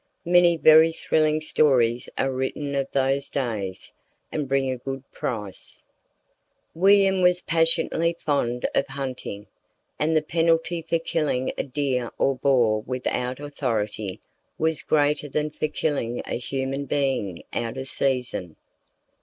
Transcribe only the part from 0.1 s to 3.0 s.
Many very thrilling stories are written of